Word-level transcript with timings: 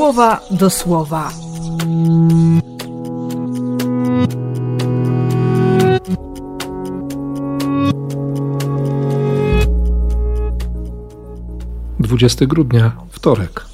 słowa 0.00 0.40
do 0.50 0.70
słowa. 0.70 1.30
Dwudziesty 11.98 12.46
grudnia, 12.46 12.96
wtorek. 13.10 13.64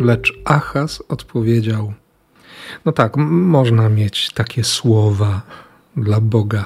Lecz 0.00 0.32
Achaz 0.44 1.02
odpowiedział: 1.08 1.92
No 2.84 2.92
tak, 2.92 3.16
można 3.16 3.88
mieć 3.88 4.30
takie 4.32 4.64
słowa 4.64 5.42
dla 5.96 6.20
Boga, 6.20 6.64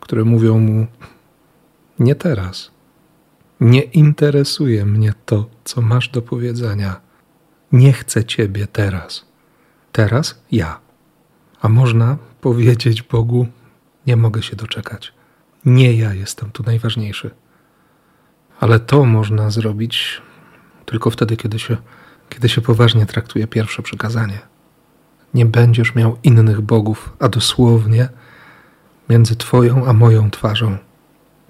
które 0.00 0.24
mówią 0.24 0.58
mu: 0.58 0.86
Nie 1.98 2.14
teraz. 2.14 2.70
Nie 3.60 3.80
interesuje 3.80 4.86
mnie 4.86 5.12
to, 5.26 5.50
co 5.64 5.82
masz 5.82 6.08
do 6.08 6.22
powiedzenia. 6.22 7.00
Nie 7.72 7.92
chcę 7.92 8.24
ciebie 8.24 8.66
teraz. 8.66 9.24
Teraz 9.92 10.42
ja. 10.52 10.80
A 11.60 11.68
można 11.68 12.16
powiedzieć 12.40 13.02
Bogu: 13.02 13.46
Nie 14.06 14.16
mogę 14.16 14.42
się 14.42 14.56
doczekać. 14.56 15.12
Nie 15.64 15.92
ja 15.92 16.14
jestem 16.14 16.50
tu 16.50 16.62
najważniejszy. 16.62 17.30
Ale 18.60 18.80
to 18.80 19.04
można 19.04 19.50
zrobić 19.50 20.22
tylko 20.86 21.10
wtedy, 21.10 21.36
kiedy 21.36 21.58
się 21.58 21.76
kiedy 22.28 22.48
się 22.48 22.60
poważnie 22.60 23.06
traktuje 23.06 23.46
pierwsze 23.46 23.82
przykazanie. 23.82 24.38
Nie 25.34 25.46
będziesz 25.46 25.94
miał 25.94 26.18
innych 26.22 26.60
bogów, 26.60 27.12
a 27.18 27.28
dosłownie 27.28 28.08
między 29.08 29.36
Twoją 29.36 29.86
a 29.86 29.92
moją 29.92 30.30
twarzą 30.30 30.76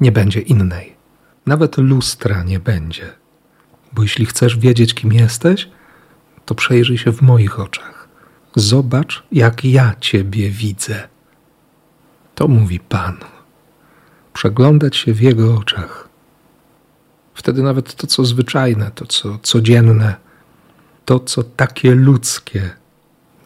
nie 0.01 0.13
będzie 0.13 0.41
innej. 0.41 0.97
Nawet 1.47 1.77
lustra 1.77 2.43
nie 2.43 2.61
będzie. 2.61 3.13
Bo 3.93 4.03
jeśli 4.03 4.27
chcesz 4.27 4.59
wiedzieć, 4.59 4.95
kim 4.95 5.13
jesteś, 5.13 5.69
to 6.45 6.55
przejrzyj 6.55 6.99
się 6.99 7.13
w 7.13 7.23
moich 7.23 7.61
oczach. 7.61 8.09
Zobacz, 8.57 9.23
jak 9.33 9.65
ja 9.65 9.95
Ciebie 10.01 10.51
widzę. 10.51 11.09
To 12.35 12.49
mówi 12.49 12.81
Pan. 12.81 13.17
Przeglądać 14.33 14.97
się 14.97 15.13
w 15.13 15.21
Jego 15.21 15.55
oczach. 15.55 16.09
Wtedy 17.35 17.63
nawet 17.63 17.95
to, 17.95 18.07
co 18.07 18.25
zwyczajne, 18.25 18.91
to, 18.95 19.07
co 19.07 19.39
codzienne, 19.39 20.15
to, 21.05 21.21
co 21.21 21.43
takie 21.43 21.95
ludzkie, 21.95 22.71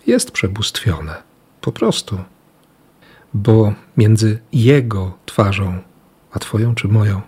jest 0.06 0.30
przebóstwione. 0.30 1.22
Po 1.60 1.72
prostu. 1.72 2.18
Bo 3.34 3.74
między 3.96 4.38
Jego 4.52 5.18
twarzą 5.26 5.89
a 6.32 6.38
Twoją 6.38 6.74
czy 6.74 6.88
moją 6.88 7.20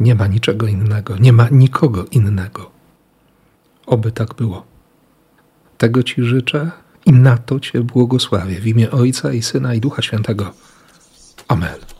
nie 0.00 0.14
ma 0.14 0.26
niczego 0.26 0.66
innego, 0.66 1.16
nie 1.16 1.32
ma 1.32 1.48
nikogo 1.50 2.04
innego. 2.04 2.70
Oby 3.86 4.12
tak 4.12 4.34
było. 4.34 4.66
Tego 5.78 6.02
Ci 6.02 6.22
życzę 6.22 6.70
i 7.06 7.12
na 7.12 7.38
to 7.38 7.60
Cię 7.60 7.80
błogosławię 7.80 8.60
w 8.60 8.66
imię 8.66 8.90
Ojca 8.90 9.32
i 9.32 9.42
Syna 9.42 9.74
i 9.74 9.80
Ducha 9.80 10.02
Świętego. 10.02 10.52
Amen. 11.48 11.97